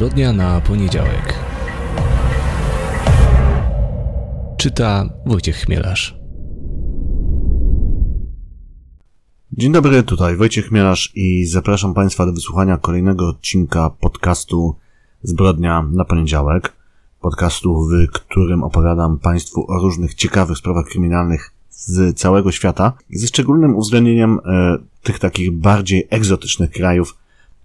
[0.00, 1.34] Zbrodnia na poniedziałek.
[4.56, 6.18] Czyta Wojciech Chmielarz.
[9.52, 14.76] Dzień dobry, tutaj Wojciech Chmielarz i zapraszam Państwa do wysłuchania kolejnego odcinka podcastu
[15.22, 16.72] Zbrodnia na poniedziałek.
[17.20, 23.76] Podcastu, w którym opowiadam Państwu o różnych ciekawych sprawach kryminalnych z całego świata, ze szczególnym
[23.76, 27.16] uwzględnieniem e, tych takich bardziej egzotycznych krajów,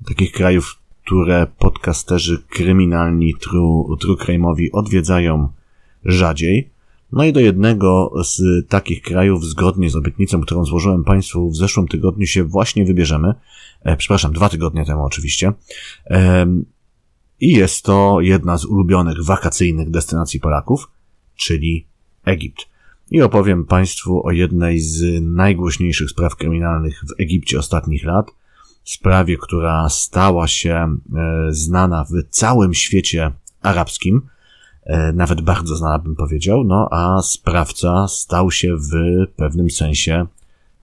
[0.08, 5.50] takich krajów, które podcasterzy kryminalni true, true crime'owi odwiedzają
[6.06, 6.70] rzadziej.
[7.12, 11.88] No i do jednego z takich krajów, zgodnie z obietnicą, którą złożyłem Państwu w zeszłym
[11.88, 13.34] tygodniu, się właśnie wybierzemy.
[13.82, 15.54] E, przepraszam, dwa tygodnie temu oczywiście.
[16.06, 16.48] E,
[17.40, 20.92] I jest to jedna z ulubionych wakacyjnych destynacji Polaków,
[21.36, 21.88] czyli
[22.26, 22.66] Egipt.
[23.12, 28.32] I opowiem Państwu o jednej z najgłośniejszych spraw kryminalnych w Egipcie ostatnich lat–
[28.86, 30.98] sprawie, która stała się e,
[31.50, 34.22] znana w całym świecie arabskim,
[34.84, 38.92] e, nawet bardzo znana bym powiedział, no a sprawca stał się w
[39.36, 40.26] pewnym sensie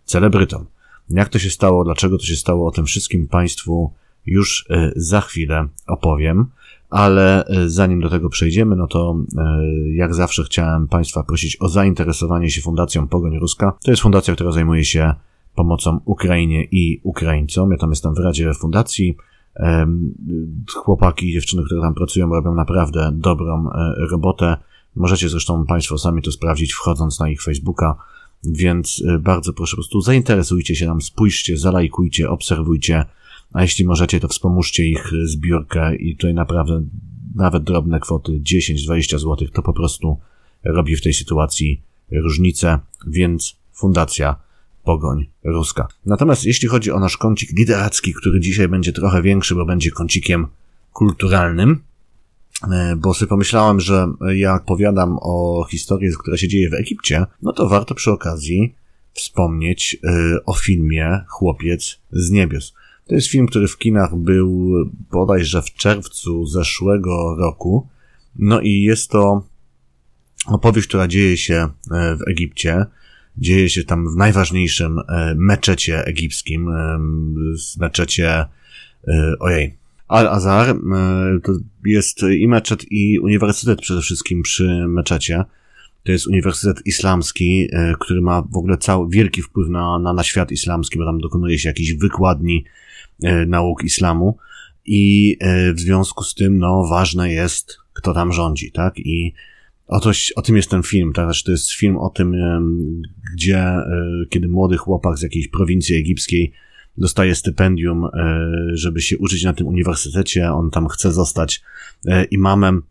[0.04, 0.64] celebrytą.
[1.10, 3.92] Jak to się stało, dlaczego to się stało, o tym wszystkim Państwu
[4.26, 6.46] już e, za chwilę opowiem,
[6.90, 9.16] ale zanim do tego przejdziemy, no to
[9.94, 13.72] jak zawsze chciałem Państwa prosić o zainteresowanie się Fundacją Pogoń Ruska.
[13.84, 15.14] To jest fundacja, która zajmuje się
[15.54, 17.70] pomocą Ukrainie i Ukraińcom.
[17.70, 19.16] Ja tam jestem w Radzie Fundacji.
[20.74, 24.56] Chłopaki i dziewczyny, które tam pracują, robią naprawdę dobrą e, robotę.
[24.96, 27.96] Możecie zresztą Państwo sami to sprawdzić, wchodząc na ich Facebooka,
[28.44, 33.04] więc e, bardzo proszę po prostu zainteresujcie się tam, spójrzcie, zalajkujcie, obserwujcie,
[33.52, 36.82] a jeśli możecie, to wspomóżcie ich zbiórkę i tutaj naprawdę
[37.34, 40.18] nawet drobne kwoty 10-20 zł to po prostu
[40.64, 44.36] robi w tej sytuacji różnicę, więc fundacja
[44.84, 45.88] pogoń ruska.
[46.06, 50.46] Natomiast jeśli chodzi o nasz kącik literacki, który dzisiaj będzie trochę większy, bo będzie kącikiem
[50.92, 51.82] kulturalnym,
[52.72, 57.52] e, bo sobie pomyślałem, że jak powiadam o historii, która się dzieje w Egipcie, no
[57.52, 58.74] to warto przy okazji
[59.14, 62.74] wspomnieć e, o filmie Chłopiec z niebios.
[63.06, 64.72] To jest film, który w kinach był
[65.10, 67.88] bodajże w czerwcu zeszłego roku.
[68.36, 69.46] No i jest to
[70.46, 72.86] opowieść, która dzieje się e, w Egipcie
[73.38, 76.98] dzieje się tam w najważniejszym e, meczecie egipskim, e,
[77.78, 78.44] meczecie,
[79.08, 79.74] e, ojej,
[80.08, 80.76] Al-Azhar,
[81.42, 81.52] to
[81.84, 85.44] jest i meczet i uniwersytet przede wszystkim przy meczecie.
[86.04, 87.68] To jest uniwersytet islamski,
[88.00, 91.58] który ma w ogóle cały wielki wpływ na, na, na świat islamski, bo tam dokonuje
[91.58, 92.64] się jakichś wykładni
[93.46, 94.38] nauk islamu
[94.84, 95.36] i
[95.74, 98.98] w związku z tym, no, ważne jest, kto tam rządzi, tak?
[98.98, 99.34] I
[99.92, 101.24] o, to, o tym jest ten film, tak?
[101.24, 102.34] Znaczy, to jest film o tym,
[103.34, 103.86] gdzie, e,
[104.30, 106.52] kiedy młody chłopak z jakiejś prowincji egipskiej
[106.98, 108.10] dostaje stypendium, e,
[108.72, 111.62] żeby się uczyć na tym uniwersytecie, on tam chce zostać
[112.06, 112.82] e, imamem,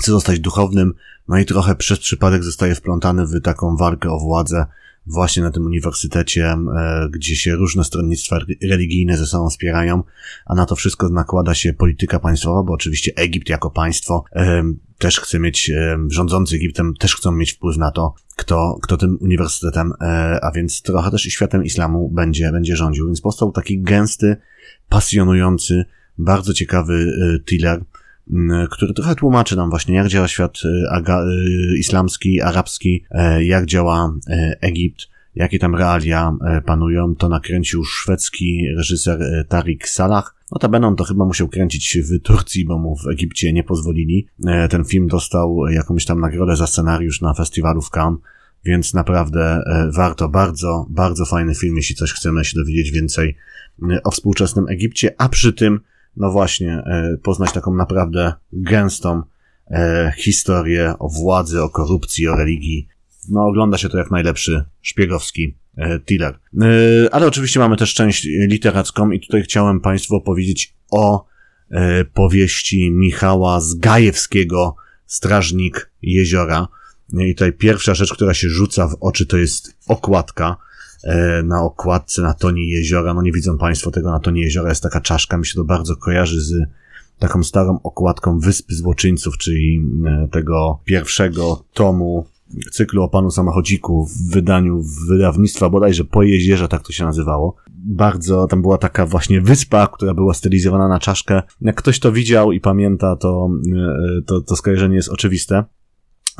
[0.00, 0.94] chce zostać duchownym,
[1.28, 4.66] no i trochę przez przypadek zostaje wplątany w taką walkę o władzę
[5.08, 6.54] właśnie na tym uniwersytecie,
[7.10, 10.02] gdzie się różne stronnictwa religijne ze sobą wspierają,
[10.46, 14.24] a na to wszystko nakłada się polityka państwowa, bo oczywiście Egipt jako państwo
[14.98, 15.72] też chce mieć,
[16.08, 20.04] rządzący Egiptem też chcą mieć wpływ na to, kto, kto tym uniwersytetem, e,
[20.44, 23.06] a więc trochę też i światem islamu będzie, będzie rządził.
[23.06, 24.36] Więc powstał taki gęsty,
[24.88, 25.84] pasjonujący,
[26.18, 27.84] bardzo ciekawy e, thriller,
[28.70, 31.24] który trochę tłumaczy nam właśnie, jak działa świat e, aga,
[31.78, 33.04] islamski, arabski,
[33.40, 34.12] jak działa
[34.60, 36.32] Egipt, jakie tam realia
[36.66, 37.14] panują.
[37.14, 42.78] To nakręcił szwedzki reżyser Tarik Salah, Notabene on to chyba musiał kręcić w Turcji, bo
[42.78, 44.28] mu w Egipcie nie pozwolili.
[44.46, 48.20] E, ten film dostał jakąś tam nagrodę za scenariusz na festiwalu w Cannes,
[48.64, 50.28] więc naprawdę e, warto.
[50.28, 53.36] Bardzo, bardzo fajny film, jeśli coś chcemy się dowiedzieć więcej
[53.90, 55.80] e, o współczesnym Egipcie, a przy tym,
[56.18, 56.82] no właśnie,
[57.22, 59.22] poznać taką naprawdę gęstą
[60.18, 62.88] historię o władzy, o korupcji, o religii.
[63.28, 66.38] No ogląda się to jak najlepszy szpiegowski E, thriller.
[66.60, 71.26] E, ale oczywiście mamy też część literacką i tutaj chciałem Państwu opowiedzieć o
[71.70, 74.76] e, powieści Michała Zgajewskiego
[75.06, 76.68] Strażnik Jeziora.
[77.12, 80.56] I tutaj pierwsza rzecz, która się rzuca w oczy, to jest okładka.
[81.44, 83.14] Na okładce na tonie jeziora.
[83.14, 84.68] No nie widzą Państwo tego na tonie jeziora.
[84.68, 85.38] Jest taka czaszka.
[85.38, 86.54] Mi się to bardzo kojarzy z
[87.18, 89.84] taką starą okładką Wyspy Złoczyńców, czyli
[90.30, 92.26] tego pierwszego tomu
[92.70, 97.56] cyklu o panu samochodziku w wydaniu wydawnictwa bodajże po jeziorze, tak to się nazywało.
[97.70, 101.42] Bardzo, tam była taka właśnie wyspa, która była stylizowana na czaszkę.
[101.60, 105.64] Jak ktoś to widział i pamięta, to, e, to, to skojarzenie jest oczywiste.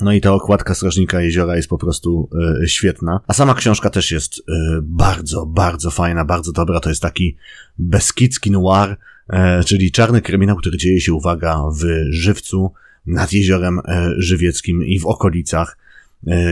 [0.03, 2.31] No i ta okładka Strażnika Jeziora jest po prostu
[2.63, 3.21] y, świetna.
[3.27, 4.43] A sama książka też jest y,
[4.83, 6.81] bardzo, bardzo fajna, bardzo dobra.
[6.81, 7.37] To jest taki
[7.79, 8.97] beskidzki noir,
[9.29, 12.73] e, czyli czarny kryminał, który dzieje się, uwaga, w Żywcu,
[13.07, 13.81] nad jeziorem
[14.19, 15.79] Żywieckim i w okolicach,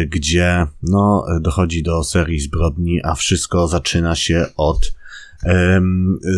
[0.09, 4.95] gdzie no, dochodzi do serii zbrodni, a wszystko zaczyna się od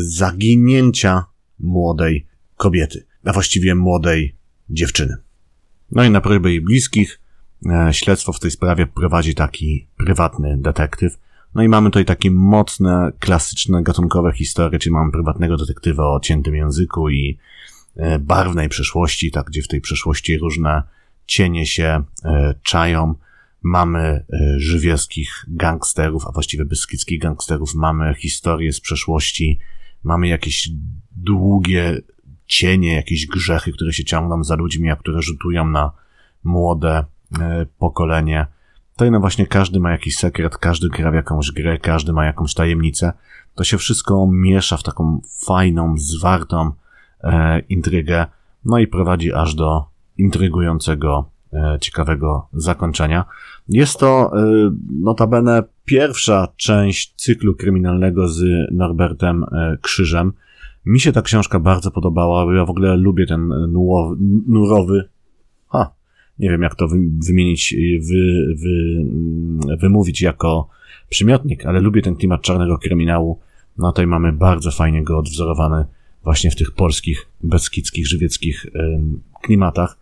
[0.00, 1.24] zaginięcia
[1.58, 2.26] młodej
[2.56, 4.34] kobiety, a właściwie młodej
[4.70, 5.16] dziewczyny.
[5.92, 7.20] No i na prośbę jej bliskich
[7.66, 11.18] e, śledztwo w tej sprawie prowadzi taki prywatny detektyw.
[11.54, 16.54] No i mamy tutaj takie mocne, klasyczne, gatunkowe historie, czyli mamy prywatnego detektywa o ciętym
[16.54, 17.38] języku i
[17.96, 20.82] e, barwnej przeszłości, tak, gdzie w tej przeszłości różne
[21.26, 23.14] cienie się e, czają.
[23.62, 24.24] Mamy
[24.56, 29.58] żywieskich gangsterów, a właściwie beskidzkich gangsterów, mamy historie z przeszłości,
[30.04, 30.70] mamy jakieś
[31.16, 32.00] długie
[32.48, 35.92] cienie, jakieś grzechy, które się ciągną za ludźmi, a które rzutują na
[36.44, 37.04] młode
[37.40, 38.46] e, pokolenie.
[38.96, 42.54] To no właśnie każdy ma jakiś sekret, każdy gra w jakąś grę, każdy ma jakąś
[42.54, 43.12] tajemnicę.
[43.54, 46.72] To się wszystko miesza w taką fajną, zwartą
[47.20, 48.26] e, intrygę,
[48.64, 49.84] no i prowadzi aż do
[50.18, 53.24] intrygującego, e, ciekawego zakończenia.
[53.68, 54.70] Jest to e,
[55.02, 60.32] notabene pierwsza część cyklu kryminalnego z Norbertem e, Krzyżem.
[60.86, 64.16] Mi się ta książka bardzo podobała, ja w ogóle lubię ten nurowy,
[64.46, 65.08] nurowy
[65.68, 65.92] ha,
[66.38, 66.88] nie wiem jak to
[67.28, 67.76] wymienić,
[68.08, 70.68] wy, wy, wymówić jako
[71.08, 73.38] przymiotnik, ale lubię ten klimat czarnego kryminału.
[73.78, 75.84] No tutaj mamy bardzo fajnie go odwzorowany
[76.24, 78.66] właśnie w tych polskich, beskidzkich, żywieckich
[79.42, 79.98] klimatach.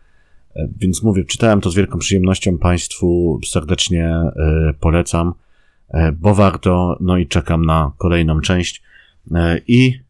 [0.57, 5.35] E, więc mówię, czytałem to z wielką przyjemnością, Państwu serdecznie e, polecam,
[5.89, 8.83] e, bo warto, no i czekam na kolejną część.
[9.67, 10.01] I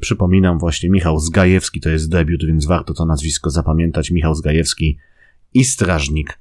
[0.00, 4.10] przypominam właśnie Michał Zgajewski, to jest debiut, więc warto to nazwisko zapamiętać.
[4.10, 4.98] Michał Zgajewski
[5.54, 6.38] i Strażnik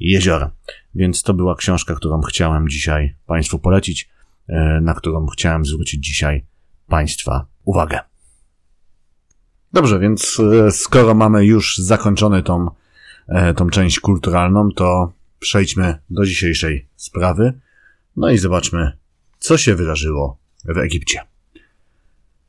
[0.00, 0.50] Jeziora.
[0.94, 4.08] Więc to była książka, którą chciałem dzisiaj Państwu polecić,
[4.48, 6.46] e, na którą chciałem zwrócić dzisiaj
[6.86, 7.98] Państwa uwagę.
[9.72, 12.68] Dobrze, więc e, skoro mamy już zakończony tą,
[13.56, 17.60] tą część kulturalną, to przejdźmy do dzisiejszej sprawy.
[18.16, 18.92] No i zobaczmy,
[19.38, 21.33] co się wydarzyło w Egipcie.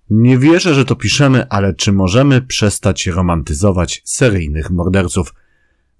[0.10, 5.34] Nie wierzę, że to piszemy, ale czy możemy przestać romantyzować seryjnych morderców?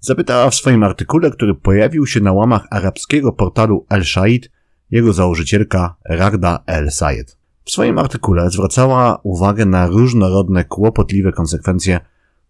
[0.00, 4.50] Zapytała w swoim artykule, który pojawił się na łamach arabskiego portalu El Shaid,
[4.90, 7.36] jego założycielka Ragda El Sayed.
[7.64, 12.00] W swoim artykule zwracała uwagę na różnorodne, kłopotliwe konsekwencje,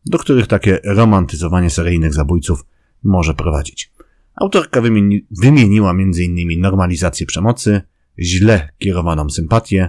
[0.06, 2.64] do których takie romantyzowanie seryjnych zabójców
[3.04, 3.92] może prowadzić.
[4.34, 6.60] Autorka wymieni wymieniła m.in.
[6.60, 7.80] normalizację przemocy,
[8.18, 9.88] źle kierowaną sympatię,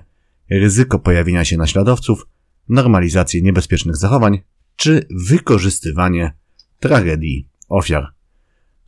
[0.50, 2.28] ryzyko pojawienia się naśladowców,
[2.70, 4.42] normalizację niebezpiecznych zachowań
[4.76, 6.34] czy wykorzystywanie
[6.80, 8.08] tragedii ofiar.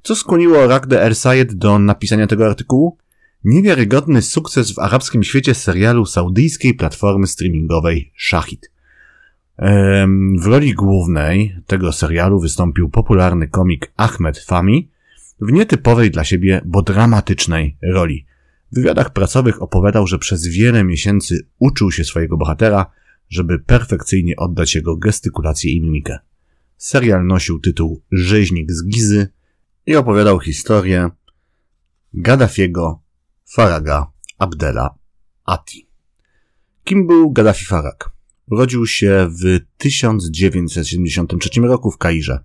[0.03, 2.97] Co skłoniło Ragde El Sayed do napisania tego artykułu?
[3.43, 8.71] Niewiarygodny sukces w arabskim świecie serialu saudyjskiej platformy streamingowej Shahid.
[10.39, 14.89] W roli głównej tego serialu wystąpił popularny komik Ahmed Fami
[15.41, 18.25] w nietypowej dla siebie, bo dramatycznej roli.
[18.71, 22.91] W wywiadach pracowych opowiadał, że przez wiele miesięcy uczył się swojego bohatera,
[23.29, 26.19] żeby perfekcyjnie oddać jego gestykulację i mimikę.
[26.77, 29.27] Serial nosił tytuł Rzeźnik z Gizy
[29.85, 31.09] i opowiadał historię
[32.13, 33.01] Gaddafiego
[33.45, 34.95] Faraga Abdela
[35.45, 35.87] Ati.
[36.83, 38.11] Kim był Gaddafi Farag?
[38.51, 42.39] Urodził się w 1973 roku w Kairze.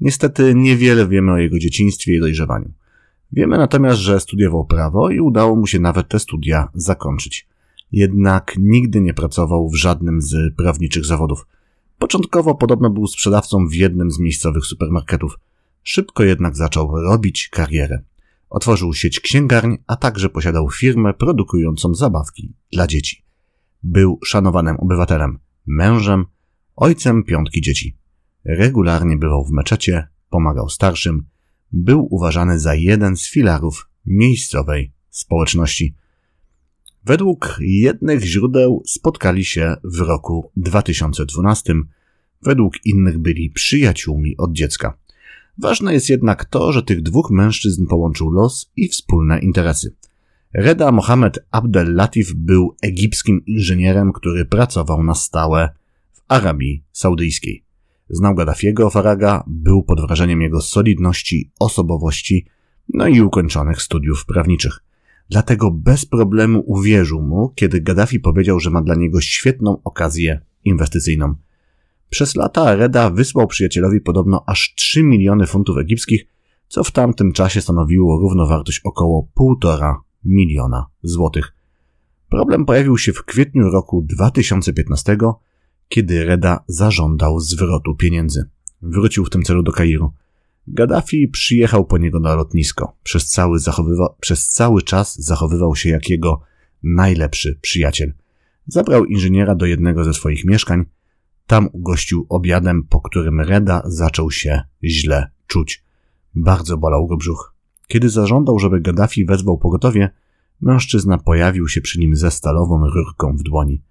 [0.00, 2.72] Niestety niewiele wiemy o jego dzieciństwie i dojrzewaniu.
[3.32, 7.48] Wiemy natomiast, że studiował prawo i udało mu się nawet te studia zakończyć.
[7.92, 11.46] Jednak nigdy nie pracował w żadnym z prawniczych zawodów.
[11.98, 15.38] Początkowo podobno był sprzedawcą w jednym z miejscowych supermarketów.
[15.82, 18.02] Szybko jednak zaczął robić karierę.
[18.50, 23.24] Otworzył sieć księgarń, a także posiadał firmę produkującą zabawki dla dzieci.
[23.82, 26.24] Był szanowanym obywatelem, mężem,
[26.76, 27.96] ojcem piątki dzieci.
[28.44, 31.26] Regularnie bywał w meczecie, pomagał starszym,
[31.72, 35.94] był uważany za jeden z filarów miejscowej społeczności.
[37.04, 41.74] Według jednych źródeł spotkali się w roku 2012,
[42.42, 44.98] według innych byli przyjaciółmi od dziecka.
[45.58, 49.94] Ważne jest jednak to, że tych dwóch mężczyzn połączył los i wspólne interesy.
[50.54, 55.68] Reda Mohamed Abdel Latif był egipskim inżynierem, który pracował na stałe
[56.12, 57.67] w Arabii Saudyjskiej.
[58.10, 62.46] Znał Gaddafiego Faraga, był pod wrażeniem jego solidności, osobowości,
[62.94, 64.78] no i ukończonych studiów prawniczych.
[65.30, 71.34] Dlatego bez problemu uwierzył mu, kiedy Gaddafi powiedział, że ma dla niego świetną okazję inwestycyjną.
[72.10, 76.26] Przez lata Reda wysłał przyjacielowi podobno aż 3 miliony funtów egipskich,
[76.68, 81.54] co w tamtym czasie stanowiło równowartość około 1,5 miliona złotych.
[82.30, 85.16] Problem pojawił się w kwietniu roku 2015,
[85.88, 88.48] kiedy Reda zażądał zwrotu pieniędzy.
[88.82, 90.12] Wrócił w tym celu do Kairu.
[90.66, 92.96] Gaddafi przyjechał po niego na lotnisko.
[93.02, 96.40] Przez cały, zachowywa- przez cały czas zachowywał się jak jego
[96.82, 98.12] najlepszy przyjaciel.
[98.66, 100.84] Zabrał inżyniera do jednego ze swoich mieszkań.
[101.46, 105.84] Tam ugościł obiadem, po którym Reda zaczął się źle czuć.
[106.34, 107.54] Bardzo bolał go brzuch.
[107.86, 110.10] Kiedy zażądał, żeby Gaddafi wezwał pogotowie,
[110.60, 113.82] mężczyzna pojawił się przy nim ze stalową rurką w dłoni.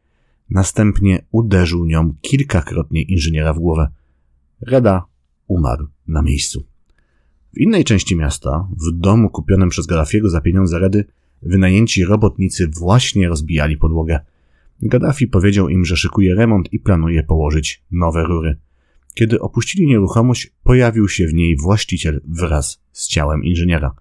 [0.49, 3.87] Następnie uderzył nią kilkakrotnie inżyniera w głowę.
[4.61, 5.05] Reda
[5.47, 6.65] umarł na miejscu.
[7.53, 11.05] W innej części miasta, w domu kupionym przez Gaddafiego za pieniądze Redy,
[11.41, 14.19] wynajęci robotnicy właśnie rozbijali podłogę.
[14.81, 18.57] Gaddafi powiedział im, że szykuje remont i planuje położyć nowe rury.
[19.13, 23.95] Kiedy opuścili nieruchomość, pojawił się w niej właściciel wraz z ciałem inżyniera.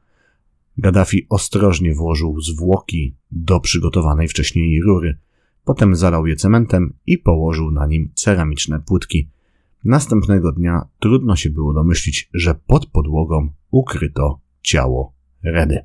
[0.78, 5.18] Gaddafi ostrożnie włożył zwłoki do przygotowanej wcześniej rury.
[5.66, 9.28] Potem zalał je cementem i położył na nim ceramiczne płytki.
[9.84, 15.78] Następnego dnia trudno się było domyślić, że pod podłogą ukryto ciało Redy.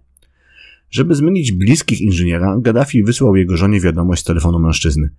[0.90, 5.10] Żeby zmienić bliskich inżyniera, Gaddafi wysłał jego żonie wiadomość z telefonu mężczyzny.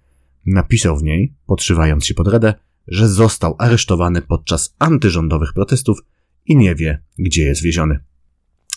[0.46, 2.54] Napisał w niej, podszywając się pod Redę,
[2.88, 5.98] że został aresztowany podczas antyrządowych protestów
[6.46, 7.98] i nie wie, gdzie jest wieziony.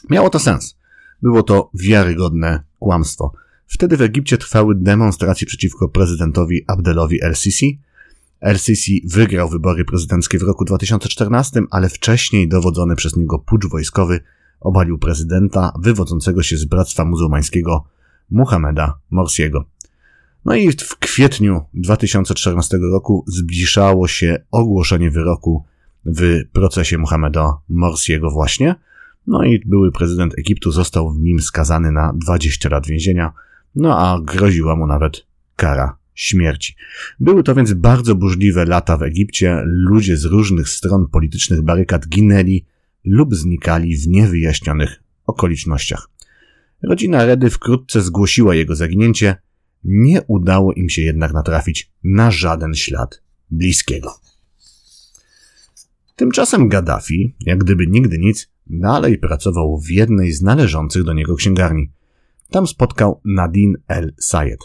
[0.10, 0.78] Miało to sens.
[1.22, 3.45] Było to wiarygodne kłamstwo.
[3.68, 7.80] Wtedy w Egipcie trwały demonstracje przeciwko prezydentowi Abdelowi el-Sisi.
[8.42, 14.20] El-Sisi wygrał wybory prezydenckie w roku 2014, ale wcześniej dowodzony przez niego pucz wojskowy
[14.60, 17.84] obalił prezydenta wywodzącego się z Bractwa Muzułmańskiego
[18.32, 19.66] Muhammeda Morsiego.
[20.46, 25.64] No i w kwietniu 2014 roku zbliżało się ogłoszenie wyroku
[26.06, 28.76] w procesie Muhammeda Morsiego właśnie.
[29.28, 33.34] No i były prezydent Egiptu został w nim skazany na 20 lat więzienia,
[33.76, 36.76] no a groziła mu nawet kara śmierci.
[37.20, 39.62] Były to więc bardzo burzliwe lata w Egipcie.
[39.66, 42.66] Ludzie z różnych stron politycznych barykad ginęli
[43.04, 46.10] lub znikali w niewyjaśnionych okolicznościach.
[46.84, 49.36] Rodzina Redy wkrótce zgłosiła jego zaginięcie,
[49.84, 54.14] nie udało im się jednak natrafić na żaden ślad bliskiego.
[56.16, 61.92] Tymczasem Gaddafi, jak gdyby nigdy nic, dalej pracował w jednej z należących do niego księgarni.
[62.50, 64.60] Tam spotkał Nadine El Sayed,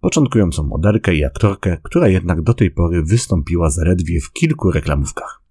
[0.00, 5.42] początkującą modelkę i aktorkę, która jednak do tej pory wystąpiła zaledwie w kilku reklamówkach.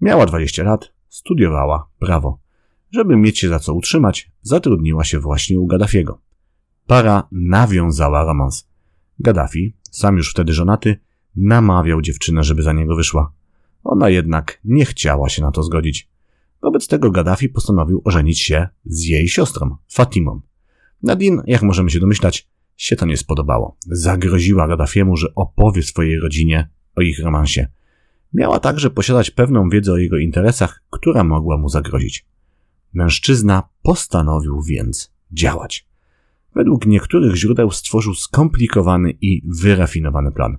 [0.00, 2.38] Miała 20 lat, studiowała prawo.
[2.90, 6.18] Żeby mieć się za co utrzymać, zatrudniła się właśnie u Gaddafiego.
[6.86, 8.68] Para nawiązała romans.
[9.18, 11.00] Gaddafi, sam już wtedy żonaty,
[11.36, 13.32] namawiał dziewczynę, żeby za niego wyszła.
[13.84, 16.08] Ona jednak nie chciała się na to zgodzić.
[16.62, 20.40] Wobec tego Gaddafi postanowił ożenić się z jej siostrą, Fatimą.
[21.02, 23.76] Nadine, jak możemy się domyślać, się to nie spodobało.
[23.86, 27.66] Zagroziła Gaddafiemu, że opowie swojej rodzinie o ich romansie.
[28.34, 32.26] Miała także posiadać pewną wiedzę o jego interesach, która mogła mu zagrozić.
[32.92, 35.86] Mężczyzna postanowił więc działać.
[36.54, 40.56] Według niektórych źródeł stworzył skomplikowany i wyrafinowany plan.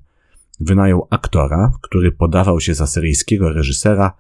[0.60, 4.14] Wynajął aktora, który podawał się za syryjskiego reżysera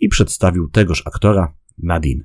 [0.00, 2.24] i przedstawił tegoż aktora Nadine.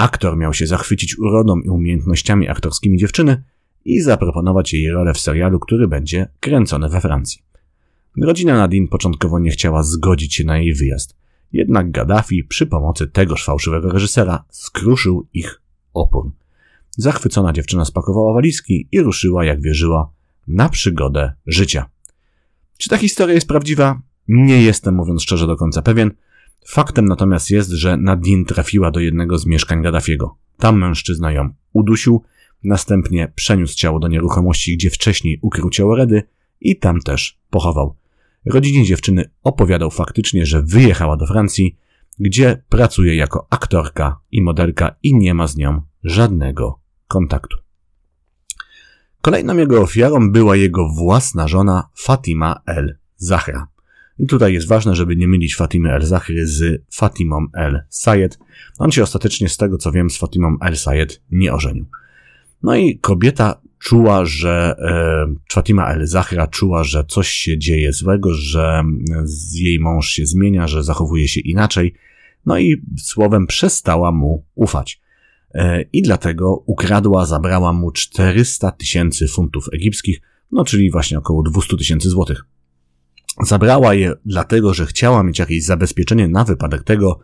[0.00, 3.42] Aktor miał się zachwycić urodą i umiejętnościami aktorskimi dziewczyny
[3.84, 7.42] i zaproponować jej rolę w serialu, który będzie kręcony we Francji.
[8.16, 11.16] Rodzina Nadine początkowo nie chciała zgodzić się na jej wyjazd,
[11.52, 15.62] jednak Gaddafi przy pomocy tegoż fałszywego reżysera skruszył ich
[15.94, 16.30] opór.
[16.96, 20.10] Zachwycona dziewczyna spakowała walizki i ruszyła, jak wierzyła,
[20.48, 21.90] na przygodę życia.
[22.78, 24.00] Czy ta historia jest prawdziwa?
[24.28, 26.10] Nie jestem, mówiąc szczerze, do końca pewien.
[26.66, 30.36] Faktem natomiast jest, że Nadine trafiła do jednego z mieszkań Gaddafiego.
[30.56, 32.22] Tam mężczyzna ją udusił,
[32.64, 36.22] następnie przeniósł ciało do nieruchomości, gdzie wcześniej ukrył ciało Redy
[36.60, 37.96] i tam też pochował.
[38.46, 41.76] Rodzinie dziewczyny opowiadał faktycznie, że wyjechała do Francji,
[42.18, 47.56] gdzie pracuje jako aktorka i modelka i nie ma z nią żadnego kontaktu.
[49.22, 53.68] Kolejną jego ofiarą była jego własna żona Fatima El Zahra.
[54.20, 58.38] I tutaj jest ważne, żeby nie mylić Fatimy El Zahry z Fatimą El Sayed.
[58.78, 61.86] On się ostatecznie, z tego co wiem, z Fatimą El Sayed nie ożenił.
[62.62, 68.34] No i kobieta czuła, że e, Fatima El Zahra czuła, że coś się dzieje złego,
[68.34, 68.82] że
[69.54, 71.94] jej mąż się zmienia, że zachowuje się inaczej.
[72.46, 75.00] No i słowem przestała mu ufać.
[75.54, 80.20] E, I dlatego ukradła, zabrała mu 400 tysięcy funtów egipskich,
[80.52, 82.44] no czyli właśnie około 200 tysięcy złotych.
[83.42, 87.20] Zabrała je dlatego, że chciała mieć jakieś zabezpieczenie na wypadek tego,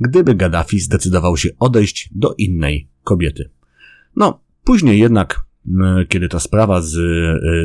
[0.00, 3.50] gdyby Gaddafi zdecydował się odejść do innej kobiety.
[4.16, 5.40] No, później jednak,
[6.08, 6.96] kiedy ta sprawa z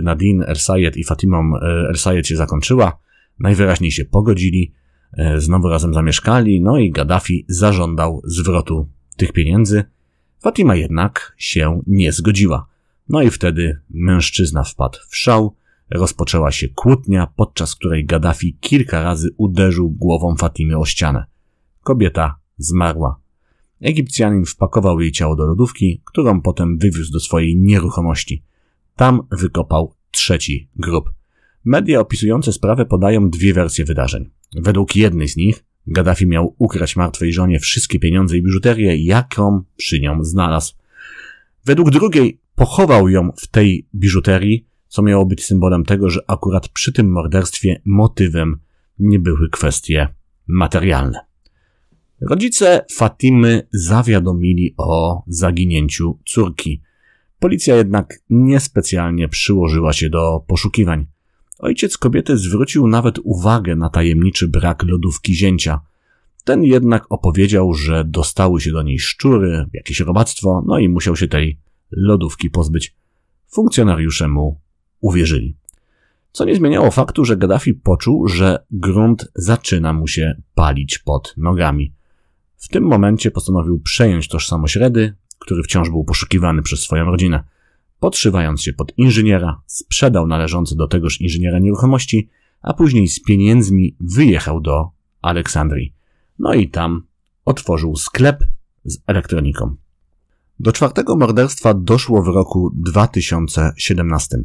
[0.03, 1.57] Nadine El Sayed i Fatimą
[1.89, 2.97] El Sayed się zakończyła,
[3.39, 4.73] najwyraźniej się pogodzili,
[5.17, 9.83] e, znowu razem zamieszkali, no i Gaddafi zażądał zwrotu tych pieniędzy.
[10.41, 12.67] Fatima jednak się nie zgodziła.
[13.09, 15.55] No i wtedy mężczyzna wpadł w szał,
[15.91, 21.25] rozpoczęła się kłótnia, podczas której Gaddafi kilka razy uderzył głową Fatimy o ścianę.
[21.83, 23.19] Kobieta zmarła.
[23.81, 28.43] Egipcjanin wpakował jej ciało do lodówki, którą potem wywiózł do swojej nieruchomości.
[28.95, 31.11] Tam wykopał trzeci grób.
[31.65, 34.29] Media opisujące sprawę podają dwie wersje wydarzeń.
[34.55, 39.99] Według jednej z nich Gaddafi miał ukraść martwej żonie wszystkie pieniądze i biżuterię, jaką przy
[39.99, 40.73] nią znalazł.
[41.65, 46.93] Według drugiej pochował ją w tej biżuterii, co miało być symbolem tego, że akurat przy
[46.93, 48.59] tym morderstwie motywem
[48.99, 50.07] nie były kwestie
[50.47, 51.19] materialne.
[52.21, 56.81] Rodzice Fatimy zawiadomili o zaginięciu córki.
[57.39, 61.05] Policja jednak niespecjalnie przyłożyła się do poszukiwań.
[61.59, 65.81] Ojciec kobiety zwrócił nawet uwagę na tajemniczy brak lodówki zięcia.
[66.43, 71.27] Ten jednak opowiedział, że dostały się do niej szczury, jakieś robactwo, no i musiał się
[71.27, 71.59] tej
[71.91, 72.95] lodówki pozbyć.
[73.47, 74.59] Funkcjonariusze mu
[75.05, 75.55] uwierzyli.
[76.31, 81.93] Co nie zmieniało faktu, że Gaddafi poczuł, że grunt zaczyna mu się palić pod nogami.
[82.57, 87.43] W tym momencie postanowił przejąć tożsamość Redy, który wciąż był poszukiwany przez swoją rodzinę.
[87.99, 92.29] Podszywając się pod inżyniera, sprzedał należące do tegoż inżyniera nieruchomości,
[92.61, 94.89] a później z pieniędzmi wyjechał do
[95.21, 95.93] Aleksandrii.
[96.39, 97.03] No i tam
[97.45, 98.43] otworzył sklep
[98.85, 99.75] z elektroniką.
[100.59, 104.37] Do czwartego morderstwa doszło w roku 2017.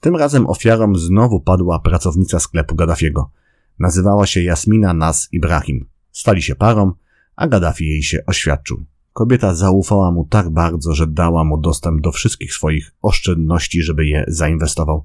[0.00, 3.30] Tym razem ofiarą znowu padła pracownica sklepu Gaddafiego.
[3.78, 5.86] Nazywała się Jasmina Nas Ibrahim.
[6.12, 6.92] Stali się parą,
[7.36, 8.84] a Gaddafi jej się oświadczył.
[9.12, 14.24] Kobieta zaufała mu tak bardzo, że dała mu dostęp do wszystkich swoich oszczędności, żeby je
[14.28, 15.04] zainwestował.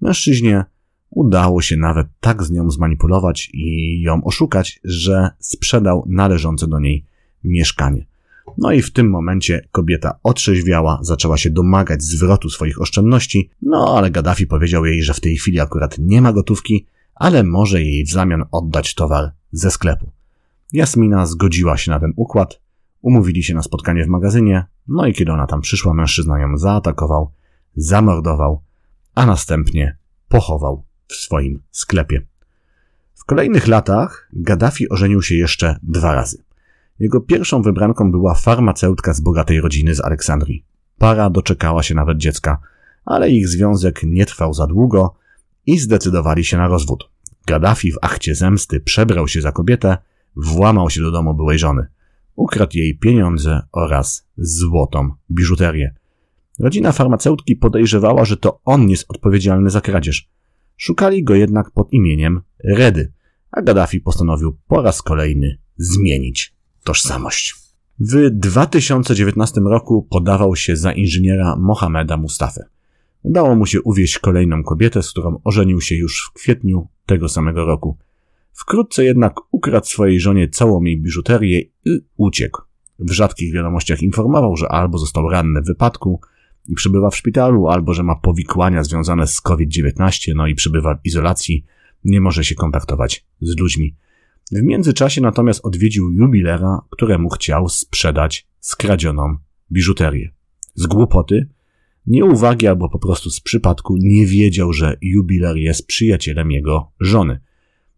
[0.00, 0.64] Mężczyźnie
[1.10, 7.04] udało się nawet tak z nią zmanipulować i ją oszukać, że sprzedał należące do niej
[7.44, 8.06] mieszkanie.
[8.58, 14.10] No i w tym momencie kobieta otrzeźwiała, zaczęła się domagać zwrotu swoich oszczędności, no ale
[14.10, 18.10] Gaddafi powiedział jej, że w tej chwili akurat nie ma gotówki, ale może jej w
[18.10, 20.10] zamian oddać towar ze sklepu.
[20.72, 22.60] Jasmina zgodziła się na ten układ,
[23.02, 27.30] umówili się na spotkanie w magazynie, no i kiedy ona tam przyszła, mężczyzna ją zaatakował,
[27.76, 28.62] zamordował,
[29.14, 29.96] a następnie
[30.28, 32.26] pochował w swoim sklepie.
[33.14, 36.42] W kolejnych latach Gaddafi ożenił się jeszcze dwa razy.
[36.98, 40.64] Jego pierwszą wybranką była farmaceutka z bogatej rodziny z Aleksandrii.
[40.98, 42.58] Para doczekała się nawet dziecka,
[43.04, 45.14] ale ich związek nie trwał za długo
[45.66, 47.10] i zdecydowali się na rozwód.
[47.46, 49.96] Gaddafi w akcie zemsty przebrał się za kobietę,
[50.36, 51.86] włamał się do domu byłej żony.
[52.36, 55.94] Ukradł jej pieniądze oraz złotą biżuterię.
[56.58, 60.30] Rodzina farmaceutki podejrzewała, że to on jest odpowiedzialny za kradzież.
[60.76, 63.12] Szukali go jednak pod imieniem Redy,
[63.50, 66.51] a Gaddafi postanowił po raz kolejny zmienić
[66.84, 67.54] tożsamość.
[68.00, 72.64] W 2019 roku podawał się za inżyniera Mohameda Mustafę.
[73.22, 77.64] Udało mu się uwieść kolejną kobietę, z którą ożenił się już w kwietniu tego samego
[77.64, 77.96] roku.
[78.52, 82.62] Wkrótce jednak ukradł swojej żonie całą jej biżuterię i uciekł.
[82.98, 86.20] W rzadkich wiadomościach informował, że albo został ranny w wypadku
[86.68, 91.06] i przebywa w szpitalu, albo że ma powikłania związane z COVID-19, no i przebywa w
[91.06, 91.64] izolacji,
[92.04, 93.96] nie może się kontaktować z ludźmi.
[94.52, 99.36] W międzyczasie natomiast odwiedził jubilera, któremu chciał sprzedać skradzioną
[99.72, 100.30] biżuterię.
[100.74, 101.48] Z głupoty,
[102.06, 107.40] nieuwagi albo po prostu z przypadku nie wiedział, że jubiler jest przyjacielem jego żony.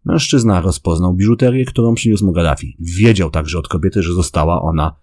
[0.05, 2.77] Mężczyzna rozpoznał biżuterię, którą przyniósł mu Gaddafi.
[2.79, 4.95] Wiedział także od kobiety, że została ona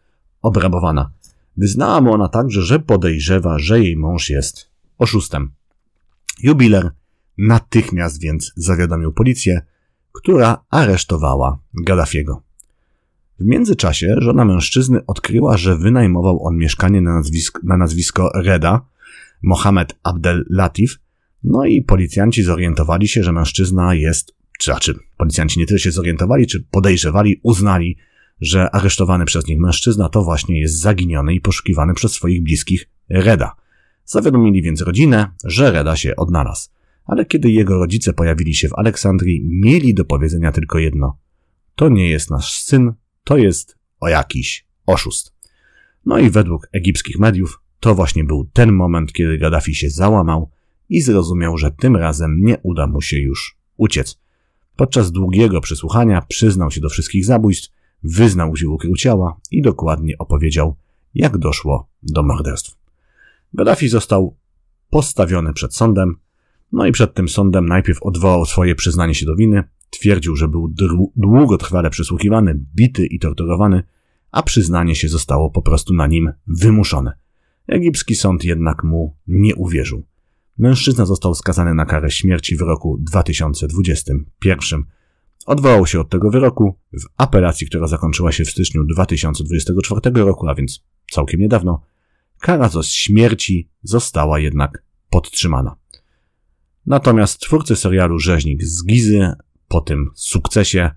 [0.42, 1.12] obrabowana.
[1.56, 5.50] Wyznała mu ona także, że podejrzewa, że jej mąż jest oszustem.
[6.42, 6.90] Jubiler
[7.38, 9.62] natychmiast więc zawiadomił policję,
[10.12, 12.42] która aresztowała Gaddafiego.
[13.40, 18.80] W międzyczasie żona mężczyzny odkryła, że wynajmował on mieszkanie na nazwisko, na nazwisko Reda,
[19.42, 20.98] Mohamed Abdel Latif,
[21.44, 26.46] no i policjanci zorientowali się, że mężczyzna jest, czy znaczy policjanci nie tyle się zorientowali,
[26.46, 27.96] czy podejrzewali, uznali,
[28.40, 33.52] że aresztowany przez nich mężczyzna to właśnie jest zaginiony i poszukiwany przez swoich bliskich Reda.
[34.04, 36.70] Zawiadomili więc rodzinę, że Reda się odnalazł
[37.04, 41.18] ale kiedy jego rodzice pojawili się w Aleksandrii, mieli do powiedzenia tylko jedno.
[41.74, 42.92] To nie jest nasz syn,
[43.24, 45.34] to jest o jakiś oszust.
[46.06, 50.50] No i według egipskich mediów to właśnie był ten moment, kiedy Gaddafi się załamał
[50.88, 54.18] i zrozumiał, że tym razem nie uda mu się już uciec.
[54.76, 60.76] Podczas długiego przesłuchania przyznał się do wszystkich zabójstw, wyznał, ukrył ciała i dokładnie opowiedział,
[61.14, 62.76] jak doszło do morderstw.
[63.54, 64.36] Gaddafi został
[64.90, 66.16] postawiony przed sądem,
[66.72, 70.74] No i przed tym sądem najpierw odwołał swoje przyznanie się do winy, twierdził, że był
[71.16, 73.82] długotrwale przesłuchiwany, bity i torturowany,
[74.30, 77.12] a przyznanie się zostało po prostu na nim wymuszone.
[77.66, 80.06] Egipski sąd jednak mu nie uwierzył.
[80.58, 84.84] Mężczyzna został skazany na karę śmierci w roku 2021.
[85.46, 90.54] Odwołał się od tego wyroku w apelacji, która zakończyła się w styczniu 2024 roku, a
[90.54, 91.82] więc całkiem niedawno.
[92.40, 95.81] Kara za śmierci została jednak podtrzymana.
[96.86, 99.32] Natomiast twórcy serialu Rzeźnik z Gizy
[99.68, 100.90] po tym sukcesie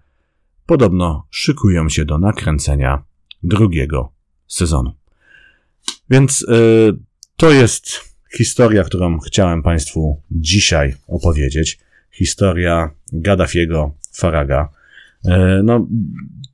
[0.66, 3.04] podobno szykują się do nakręcenia
[3.44, 4.12] drugiego
[4.48, 4.94] sezonu.
[6.10, 6.98] Więc yy,
[7.38, 11.80] to jest historia, którą chciałem Państwu dzisiaj opowiedzieć.
[12.12, 14.70] Historia Gaddafiego Faraga.
[15.24, 15.88] Yy, no,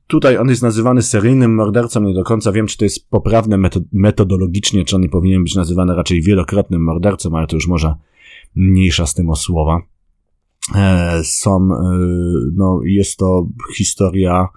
[0.06, 3.58] tutaj on jest nazywany seryjnym mordercą, nie do końca wiem, czy to jest poprawne
[3.92, 7.94] metodologicznie, czy on nie powinien być nazywany raczej wielokrotnym mordercą, ale to już może
[8.54, 9.82] mniejsza z tym o słowa.
[10.74, 11.98] E, są, e,
[12.54, 14.48] no, jest to historia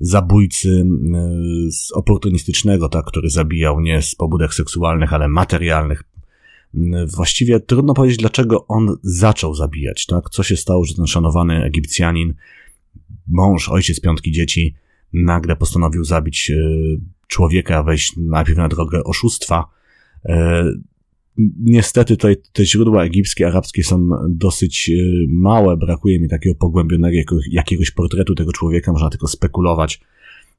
[0.00, 6.04] zabójcy e, z oportunistycznego, tak, który zabijał nie z pobudek seksualnych, ale materialnych.
[7.16, 10.30] Właściwie trudno powiedzieć, dlaczego on zaczął zabijać, tak?
[10.30, 12.34] Co się stało, że ten szanowany Egipcjanin,
[13.26, 14.74] mąż, ojciec piątki dzieci,
[15.12, 16.52] nagle postanowił zabić
[17.26, 19.64] człowieka, wejść najpierw na drogę oszustwa,
[21.60, 24.94] Niestety tutaj te źródła egipskie, arabskie są dosyć e,
[25.28, 27.16] małe, brakuje mi takiego pogłębionego
[27.50, 30.00] jakiegoś portretu tego człowieka, można tylko spekulować,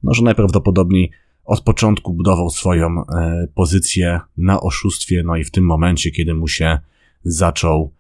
[0.03, 1.11] no, że najprawdopodobniej
[1.45, 6.47] od początku budował swoją e, pozycję na oszustwie, no i w tym momencie, kiedy mu
[6.47, 6.79] się
[7.23, 7.91] zaczął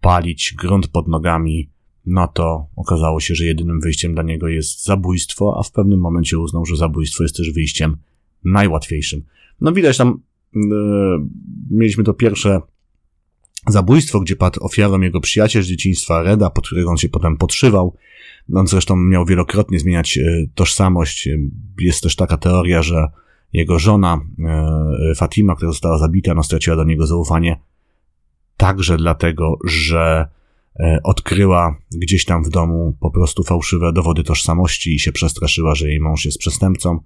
[0.00, 1.70] palić grunt pod nogami,
[2.06, 6.38] no to okazało się, że jedynym wyjściem dla niego jest zabójstwo, a w pewnym momencie
[6.38, 7.96] uznał, że zabójstwo jest też wyjściem
[8.44, 9.22] najłatwiejszym.
[9.60, 10.20] No widać tam
[11.70, 12.60] mieliśmy to pierwsze
[13.68, 17.96] zabójstwo, gdzie padł ofiarą jego przyjaciel z dzieciństwa, Reda, pod którego on się potem podszywał.
[18.54, 21.28] On zresztą miał wielokrotnie zmieniać e, tożsamość.
[21.80, 23.08] Jest też taka teoria, że
[23.52, 27.60] jego żona e, Fatima, która została zabita, no straciła do niego zaufanie
[28.56, 30.28] także dlatego, że
[31.04, 36.00] odkryła gdzieś tam w domu po prostu fałszywe dowody tożsamości i się przestraszyła, że jej
[36.00, 36.98] mąż jest przestępcą.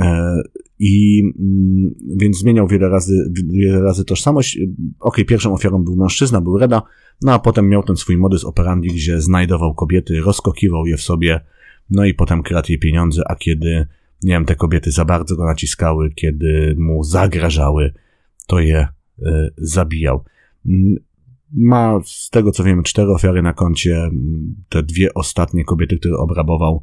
[0.00, 0.36] E,
[0.78, 4.58] I mm, więc zmieniał wiele razy, wiele razy tożsamość.
[5.00, 6.82] Ok, pierwszą ofiarą był mężczyzna, był Reda,
[7.22, 11.40] no a potem miał ten swój modus operandi, gdzie znajdował kobiety, rozkokiwał je w sobie,
[11.90, 13.86] no i potem kradł je pieniądze, a kiedy,
[14.22, 17.92] nie wiem, te kobiety za bardzo go naciskały, kiedy mu zagrażały,
[18.46, 18.88] to je
[19.18, 19.24] y,
[19.56, 20.24] zabijał.
[20.66, 20.96] Mm,
[21.52, 24.10] ma, z tego co wiemy, cztery ofiary na koncie.
[24.68, 26.82] Te dwie ostatnie kobiety, które obrabował,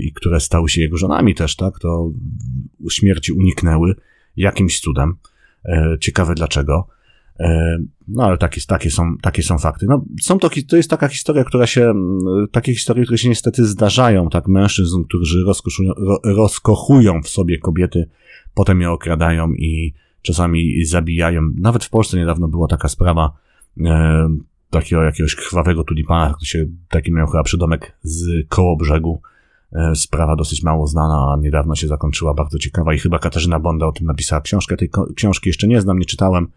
[0.00, 2.10] i które stały się jego żonami też, tak, to
[2.90, 3.94] śmierci uniknęły
[4.36, 5.16] jakimś cudem.
[5.64, 6.86] E, ciekawe dlaczego.
[7.40, 7.78] E,
[8.08, 9.86] no ale takie, takie, są, takie są fakty.
[9.88, 11.94] No, są to, to jest taka historia, która się,
[12.52, 15.44] takie historie, które się niestety zdarzają, tak, mężczyzn, którzy
[16.24, 18.08] rozkochują w sobie kobiety,
[18.54, 21.42] potem je okradają i czasami zabijają.
[21.56, 23.32] Nawet w Polsce niedawno była taka sprawa,
[24.78, 29.22] takiego jakiegoś krwawego tulipana, się, taki miał chyba przydomek z koło brzegu.
[29.72, 33.86] E, sprawa dosyć mało znana, a niedawno się zakończyła, bardzo ciekawa i chyba Katarzyna Bonda
[33.86, 34.76] o tym napisała książkę.
[34.76, 36.48] Tej książki jeszcze nie znam, nie czytałem,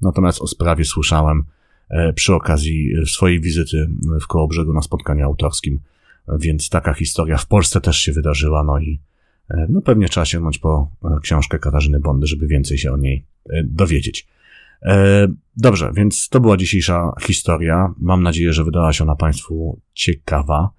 [0.00, 1.44] natomiast o sprawie słyszałem
[1.88, 3.90] e, przy okazji swojej wizyty
[4.22, 5.80] w koło brzegu na spotkaniu autorskim,
[6.28, 9.00] więc taka historia w Polsce też się wydarzyła, no i
[9.50, 10.90] e, no pewnie trzeba sięgnąć po
[11.22, 13.24] książkę Katarzyny Bondy, żeby więcej się o niej
[13.64, 14.26] dowiedzieć.
[14.84, 17.94] E, dobrze, więc to była dzisiejsza historia.
[17.98, 20.70] Mam nadzieję, że wydała się ona Państwu ciekawa.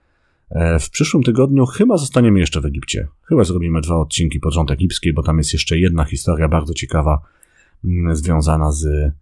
[0.50, 3.08] E, w przyszłym tygodniu chyba zostaniemy jeszcze w Egipcie.
[3.22, 7.22] Chyba zrobimy dwa odcinki pod rząd egipski, bo tam jest jeszcze jedna historia bardzo ciekawa,
[7.86, 9.14] mm, związana z,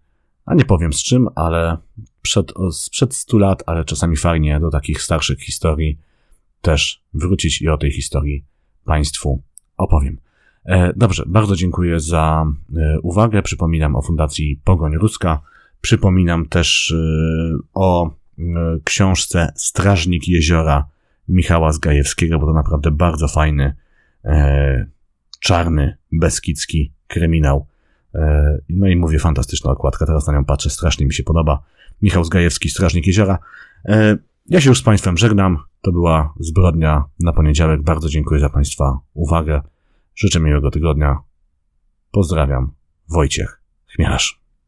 [0.46, 1.78] a nie powiem z czym, ale
[2.22, 6.00] przed, sprzed 100 lat, ale czasami fajnie do takich starszych historii
[6.62, 8.46] też wrócić i o tej historii
[8.86, 9.42] Państwu
[9.78, 10.18] opowiem.
[10.66, 12.46] E, dobrze, bardzo dziękuję za
[12.76, 13.42] e, uwagę.
[13.42, 15.42] Przypominam o Fundacji Pogoń Ruska.
[15.82, 18.12] Przypominam też e, o
[18.84, 20.86] książce Strażnik Jeziora
[21.28, 23.76] Michała Zgajewskiego, bo to naprawdę bardzo fajny,
[25.40, 27.68] czarny, beskidzki kryminał.
[28.70, 31.64] No i mówię, fantastyczna okładka, teraz na nią patrzę, strasznie mi się podoba.
[32.02, 33.38] Michał Zgajewski, Strażnik Jeziora.
[34.50, 35.58] Ja się już z Państwem żegnam.
[35.82, 37.82] To była zbrodnia na poniedziałek.
[37.82, 39.62] Bardzo dziękuję za Państwa uwagę.
[40.16, 41.20] Życzę miłego tygodnia.
[42.12, 42.76] Pozdrawiam.
[43.08, 43.64] Wojciech
[43.96, 44.43] Chmielarz.